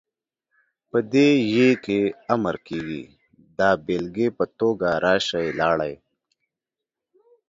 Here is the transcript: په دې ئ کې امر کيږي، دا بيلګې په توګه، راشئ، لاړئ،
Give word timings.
په 0.89 0.97
دې 1.11 1.29
ئ 1.53 1.57
کې 1.85 1.99
امر 2.33 2.55
کيږي، 2.67 3.03
دا 3.57 3.69
بيلګې 3.85 4.27
په 4.37 4.45
توګه، 4.59 4.89
راشئ، 5.05 5.47
لاړئ، 5.59 5.93